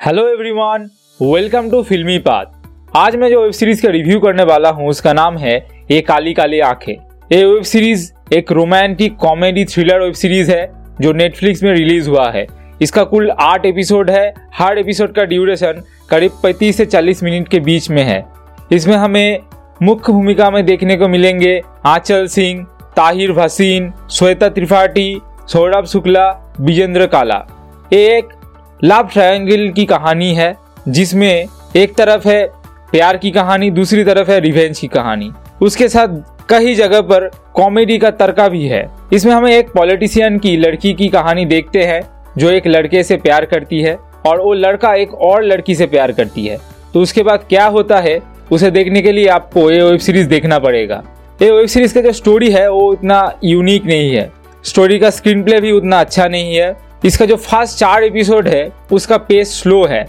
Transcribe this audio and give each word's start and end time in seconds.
Hello 0.00 0.26
everyone 0.28 0.86
welcome 1.20 1.70
to 1.70 1.82
Filmy 1.82 2.18
Path 2.18 2.96
आज 2.96 3.14
मैं 3.16 3.28
जो 3.30 3.40
वेब 3.42 3.52
सीरीज़ 3.52 3.82
का 3.82 3.88
रिव्यू 3.88 4.18
करने 4.20 4.42
वाला 4.42 4.68
हूँ, 4.70 4.88
उसका 4.88 5.12
नाम 5.12 5.36
है 5.36 5.56
ये 5.90 6.00
काली 6.00 6.34
काली 6.34 6.60
आँखें। 6.60 6.92
ये 7.32 7.44
वेब 7.44 7.62
सीरीज़ 7.62 8.34
एक 8.34 8.52
romantic 8.52 9.16
comedy 9.16 9.64
thriller 9.64 10.00
web 10.00 10.12
series 10.12 10.52
है, 10.52 10.70
जो 11.00 11.12
नेटफ्लिक्स 11.12 11.62
में 11.62 11.72
रिलीज़ 11.72 12.08
हुआ 12.10 12.30
है। 12.30 12.46
इसका 12.82 13.04
कुल 13.04 13.30
आठ 13.30 13.66
एपिसोड 13.66 14.10
है, 14.10 14.32
हर 14.54 14.78
एपिसोड 14.78 15.14
का 15.14 15.24
ड्यूरेशन 15.24 15.82
करीब 16.10 16.38
पैंतीस 16.42 16.76
से 16.76 16.86
चालीस 16.86 17.22
मिनट 17.22 17.48
के 17.48 17.60
बीच 17.60 17.90
में 17.90 18.02
है। 18.02 18.24
इसमें 18.72 18.96
हमें 18.96 19.38
मुख्य 19.82 20.12
भूमिका 20.12 20.50
में 20.50 20.64
देखने 20.66 20.96
को 20.96 21.08
मिलेंगे 21.08 21.60
आंचल 21.86 22.26
सिंह, 22.28 22.64
ताहिर 22.96 23.32
भसीन, 23.32 23.92
श्वेता 24.10 24.48
त्रिपाठी, 24.48 25.20
सौरभ 25.48 25.86
शुक्ला, 25.86 26.30
विजेंद्र 26.60 27.06
काला। 27.06 27.46
एक 27.92 28.37
लव 28.84 29.08
ट्रायंगल 29.12 29.68
की 29.68 29.84
कहानी 29.84 30.34
है, 30.34 30.56
जिसमें 30.88 31.46
एक 31.76 31.94
तरफ़ 31.94 32.28
है 32.28 32.46
प्यार 32.90 33.16
की 33.16 33.30
कहानी, 33.30 33.70
दूसरी 33.70 34.04
तरफ़ 34.04 34.30
है 34.30 34.40
रिवेंज 34.40 34.78
की 34.78 34.86
कहानी। 34.86 35.30
उसके 35.62 35.88
साथ 35.88 36.08
कई 36.48 36.74
जगह 36.74 37.00
पर 37.00 37.30
कॉमेडी 37.54 37.98
का 37.98 38.10
तर्का 38.10 38.48
भी 38.48 38.66
है। 38.66 38.90
इसमें 39.12 39.32
हमें 39.32 39.52
एक 39.52 39.68
पॉलिटिशियन 39.68 40.38
की, 40.38 40.56
लड़की 40.56 40.92
की 40.92 41.08
कहानी 41.08 41.44
देखते 41.44 41.82
हैं, 41.82 42.02
जो 42.38 42.50
एक 42.50 42.66
लड़के 42.66 43.02
से 43.02 43.16
प्यार 43.16 43.44
करती 43.44 43.80
है 43.80 43.98
और 44.26 44.40
वो 44.40 44.52
लड़का 44.52 44.94
एक 44.94 45.14
और 45.14 45.42
लड़की 45.42 45.74
से 45.74 45.86
प्यार 45.86 46.12
करती 46.12 46.46
है। 46.46 46.58
तो 46.94 47.00
उसके 47.00 47.22
बाद 47.22 47.44
क्या 47.48 47.66
होता 47.66 47.98
है, 47.98 48.20
उसे 48.52 48.70
देखने 48.70 49.02
के 49.02 49.12
लिए 49.12 49.26
आपको 49.26 49.70
ये 49.70 49.82
वेब 49.82 49.98
सीरीज़ 49.98 50.28
देखना 50.28 50.58
पड़ेगा। 50.58 51.02
ये 51.42 51.50
वेब 51.50 51.66
सीरीज़ 51.66 51.94
का 51.94 52.00
जो 52.00 52.12
स्टोरी 52.12 52.50
है, 52.50 52.70
वो 52.70 52.80
उतना 52.80 53.38
यूनिक 53.44 53.84
नहीं 53.84 54.10
है। 54.10 54.32
स्टोरी 54.64 54.98
का 54.98 55.10
स्क्रीन 55.10 55.42
प्ले 55.42 55.60
भी 55.60 55.72
उतना 55.72 56.00
अच्छा 56.00 56.28
नहीं 56.28 56.56
है। 56.56 56.87
इसका 57.04 57.26
जो 57.26 57.36
फ़र्स्ट 57.36 57.78
चार 57.78 58.04
एपिसोड 58.04 58.48
है, 58.48 58.70
उसका 58.92 59.16
पेस 59.18 59.60
स्लो 59.62 59.84
है। 59.86 60.06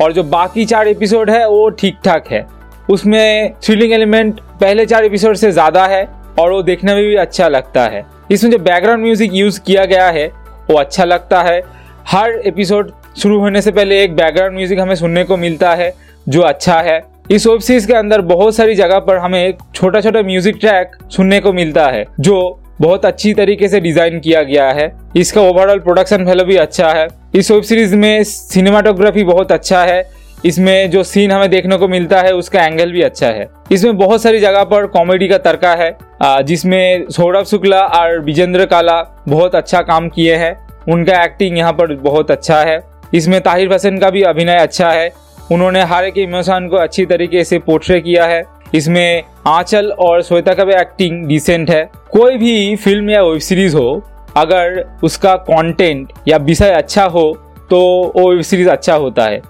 और 0.00 0.12
जो 0.12 0.22
बाकी 0.22 0.64
चार 0.64 0.88
एपिसोड 0.88 1.30
है, 1.30 1.46
वो 1.48 1.68
ठीक 1.70 1.98
ठाक 2.04 2.28
है। 2.28 2.46
उसमें 2.90 3.54
थ्रिलिंग 3.64 3.92
एलिमेंट 3.92 4.40
पहले 4.60 4.86
चार 4.86 5.04
एपिसोड 5.04 5.36
से 5.36 5.52
ज़्यादा 5.52 5.86
है, 5.86 6.04
और 6.40 6.52
वो 6.52 6.62
देखने 6.62 6.94
में 6.94 7.04
भी 7.04 7.14
अच्छा 7.16 7.48
लगता 7.48 7.82
है। 7.82 8.04
इसमें 8.30 8.50
जो 8.50 8.58
बैकग्राउंड 8.58 9.02
म्यूज़िक 9.02 9.34
यूज़ 9.34 9.60
किया 9.60 9.84
गया 9.84 10.06
है, 10.06 10.26
वो 10.70 10.78
अच्छा 10.78 11.04
लगता 11.04 11.42
है। 11.42 11.62
हर 12.08 12.40
एपिसोड 12.46 12.92
शुरू 13.18 13.38
होने 13.38 13.62
से 13.62 13.70
पहले 13.70 14.02
एक 14.02 14.14
बैकग्राउंड 14.16 14.54
म्यूज़िक 14.54 14.78
हमें 14.78 14.94
सुनने 14.94 15.24
को 15.24 15.36
मिलता 15.36 15.74
है, 15.74 15.92
जो 16.28 16.42
अच्छा 16.42 16.80
है। 16.80 17.00
इस 17.30 17.46
वेब 17.46 17.60
सीरीज़ 17.60 17.86
के 17.86 17.92
अंदर 17.92 18.20
बहुत 18.20 18.54
सारी 18.56 18.74
जगह 18.74 18.98
पर 18.98 19.16
हमें 19.16 19.44
एक 19.44 19.58
छोटा 19.74 20.00
छोटा 20.00 20.22
म्यूज़िक 20.22 20.56
ट्रैक 20.60 20.96
सुनने 21.10 21.40
को 21.40 21.52
मिलता 21.52 21.86
है, 21.86 22.04
जो 22.20 22.58
बहुत 22.82 23.04
अच्छी 23.04 23.32
तरीके 23.34 23.68
से 23.68 23.80
डिज़ाइन 23.80 24.18
किया 24.20 24.42
गया 24.42 24.68
है। 24.70 24.90
इसका 25.16 25.40
ओवरऑल 25.40 25.78
प्रोडक्शन 25.80 26.24
वैल्यू 26.24 26.44
भी 26.46 26.56
अच्छा 26.58 26.88
है। 26.90 27.06
इस 27.34 27.50
वेब 27.50 27.62
सीरीज़ 27.62 27.94
में 27.96 28.22
सिनेमाटोग्राफी 28.24 29.24
बहुत 29.24 29.52
अच्छा 29.52 29.82
है। 29.82 30.04
इसमें 30.44 30.90
जो 30.90 31.02
सीन 31.04 31.32
हमें 31.32 31.50
देखने 31.50 31.76
को 31.76 31.88
मिलता 31.88 32.20
है, 32.20 32.32
उसका 32.34 32.64
एंगल 32.64 32.92
भी 32.92 33.02
अच्छा 33.02 33.26
है। 33.28 33.46
इसमें 33.72 33.96
बहुत 33.98 34.22
सारी 34.22 34.40
जगह 34.40 34.64
पर 34.64 34.86
कॉमेडी 34.88 35.28
का 35.28 35.38
तर्का 35.40 35.74
है 35.74 35.96
जिसमें 36.44 37.10
सौरभ 37.10 37.44
शुक्ला 37.46 37.80
और 37.80 38.18
विजेंद्र 38.20 38.66
काला 38.66 39.00
बहुत 39.28 39.54
अच्छा 39.54 39.80
काम 39.82 40.08
किए 40.08 40.34
हैं। 40.36 40.54
उनका 40.88 41.22
एक्टिंग 41.24 41.58
यहाँ 41.58 41.72
पर 41.72 41.94
बहुत 41.94 42.30
अच्छा 42.30 42.60
है। 42.60 42.78
इसमें 43.14 43.40
ताहिर 43.40 43.72
हसन 43.72 43.98
का 43.98 44.10
भी 44.10 44.22
अभिनय 44.24 44.58
अच्छा 44.58 44.90
है। 44.90 45.10
उन्होंने 45.52 45.82
हर 45.84 46.04
एक 46.04 46.18
इमोशन 46.18 46.68
को 46.68 46.76
अच्छी 46.78 47.06
तरीके 47.06 47.44
से 47.44 47.58
पोर्ट्रे 47.60 48.00
किया 48.00 48.26
है। 48.26 48.42
इसमें 48.74 49.22
आंचल 49.46 49.90
और 49.90 50.22
श्वेता 50.22 50.52
का 50.54 50.64
भी 50.64 50.72
एक्टिंग 50.72 51.24
डिसेंट 51.26 51.70
है। 51.70 51.84
कोई 52.10 52.36
भी 52.38 52.76
फ़िल्म 52.76 53.10
या 53.10 53.22
वेब 53.22 53.38
सीरीज़ 53.40 53.76
हो, 53.76 54.02
अगर 54.36 54.84
उसका 55.04 55.34
कंटेंट 55.40 56.12
या 56.28 56.36
विषय 56.38 56.70
अच्छा 56.72 57.04
हो 57.04 57.32
तो 57.70 57.80
वो 58.16 58.28
वेब 58.30 58.40
सीरीज़ 58.42 58.68
अच्छा 58.70 58.94
होता 58.94 59.24
है। 59.24 59.40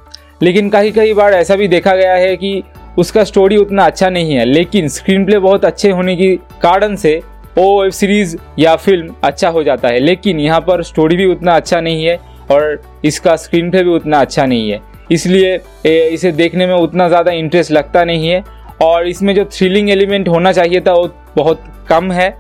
लेकिन 0.43 0.71
कई 0.71 0.91
कई 0.91 1.13
बार 1.15 1.35
ऐसा 1.35 1.57
भी 1.57 1.69
देखा 1.69 1.95
गया 1.97 2.15
है 2.15 2.37
कि 2.37 2.63
उसका 2.99 3.25
स्टोरी 3.25 3.57
उतना 3.57 3.85
अच्छा 3.85 4.09
नहीं 4.11 4.35
है, 4.35 4.45
लेकिन 4.45 4.89
स्क्रीन 4.89 5.25
प्ले 5.25 5.39
बहुत 5.39 5.65
अच्छे 5.65 5.91
होने 5.91 6.17
के 6.17 6.35
कारण 6.63 6.97
से 6.97 7.21
वो 7.59 7.83
वेब 7.83 7.93
सीरीज़ 7.93 8.37
या 8.59 8.75
फ़िल्म 8.77 9.15
अच्छा 9.25 9.49
हो 9.49 9.63
जाता 9.63 9.89
है। 9.89 9.99
लेकिन 9.99 10.41
यहाँ 10.41 10.61
पर 10.61 10.83
स्टोरी 10.83 11.17
भी 11.17 11.27
उतना 11.27 11.57
अच्छा 11.57 11.81
नहीं 11.81 12.05
है 12.05 12.17
और 12.51 12.83
इसका 13.05 13.37
स्क्रीन 13.37 13.71
प्ले 13.71 13.83
भी 13.83 13.91
उतना 13.91 14.21
अच्छा 14.21 14.47
नहीं 14.47 14.71
है। 14.71 14.81
इसलिए 15.13 15.55
इसे 15.87 16.33
देखने 16.33 16.67
में 16.67 16.75
उतना 16.75 17.09
ज़्यादा 17.09 17.33
इंटरेस्ट 17.33 17.73
लगता 17.73 18.05
नहीं 18.05 18.29
है। 18.29 18.43
और 18.83 19.07
इसमें 19.09 19.35
जो 19.35 19.45
थ्रिलिंग 19.47 19.91
एलिमेंट 19.91 20.29
होना 20.29 20.53
चाहिए 20.53 20.81
था, 20.81 20.93
वो 20.93 21.09
बहुत 21.37 21.65
कम 21.89 22.11
है। 22.13 22.31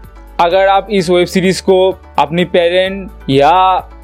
अगर 0.40 0.68
आप 0.68 0.86
इस 0.90 1.08
वेब 1.10 1.26
सीरीज़ 1.26 1.62
को 1.62 1.76
अपनी 2.18 2.44
पेरेंट 2.46 3.10
या 3.30 3.50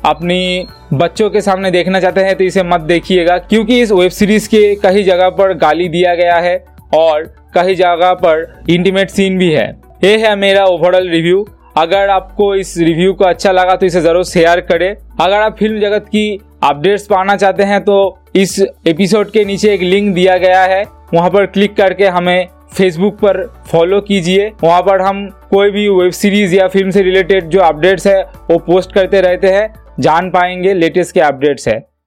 अपनी 0.07 0.67
बच्चों 0.95 1.29
के 1.31 1.41
सामने 1.41 1.71
देखना 1.71 2.01
चाहते 2.01 2.21
हैं 2.21 2.35
तो 2.37 2.45
इसे 2.45 2.63
मत 2.65 2.81
देखिएगा, 2.83 3.39
क्योंकि 3.39 3.81
इस 3.81 3.93
वेब 3.93 4.11
सीरीज़ 4.11 4.49
के 4.49 4.75
कई 4.83 5.03
जगह 5.05 5.29
पर 5.31 5.55
गाली 5.59 5.89
दिया 5.89 6.15
गया 6.15 6.37
है 6.37 6.57
और 6.95 7.25
कई 7.55 7.75
जगह 7.75 8.13
पर 8.15 8.65
इंटीमेट 8.71 9.11
सीन 9.11 9.39
भी 9.39 9.51
है। 9.51 9.69
ये 10.05 10.17
है 10.19 10.35
मेरा 10.37 10.65
ओवरऑल 10.67 11.09
रिव्यू 11.11 11.47
अगर 11.77 12.09
आपको 12.11 12.55
इस 12.57 12.77
रिव्यू 12.79 13.13
को 13.13 13.25
अच्छा 13.25 13.53
लगा 13.53 13.75
तो 13.77 13.87
इसे 13.87 14.01
ज़रूर 14.01 14.25
शेयर 14.25 14.61
करें। 14.63 14.95
अगर 15.21 15.37
आप 15.37 15.57
फ़िल्म 15.59 15.81
जगत 15.81 16.07
की 16.07 16.41
अपडेट्स 16.65 17.07
पाना 17.07 17.37
चाहते 17.37 17.63
हैं 17.63 17.81
तो 17.81 17.97
इस 18.37 18.59
एपिसोड 18.89 19.31
के 19.31 19.45
नीचे 19.45 19.73
एक 19.75 19.83
लिंक 19.83 20.15
दिया 20.15 20.37
गया 20.39 20.63
है। 20.63 20.83
वहाँ 21.15 21.31
पर 21.31 21.47
क्लिक 21.47 21.77
करके 21.77 22.07
हमें 22.07 22.49
फेसबुक 22.77 23.15
पर 23.15 23.55
फॉलो 23.73 24.01
कीजिए। 24.01 24.53
वहाँ 24.65 24.83
पर 24.83 25.01
हम 25.01 25.29
कोई 25.51 25.71
भी 25.71 25.89
वेब 25.89 26.11
सीरीज़ 26.11 26.55
या 26.55 26.69
फ़िल्म 26.69 26.91
से 26.91 27.03
रिलेटेड 27.03 27.45
जो 27.45 27.61
अपडेट्स 27.61 28.07
है, 28.07 28.23
वो 28.23 28.59
पोस्ट 28.59 28.93
करते 28.93 29.21
रहते 29.21 29.49
हैं। 29.49 29.75
जान 30.01 30.31
पाएँगे 30.31 30.75
लेटेस्ट 30.75 31.15
के 31.15 31.21
अपडेट्स 31.21 31.69
है। 31.69 31.89